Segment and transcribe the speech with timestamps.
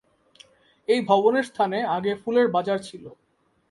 [0.87, 3.03] এই ভবনের স্থানে আগে ফুলের বাজার ছিল।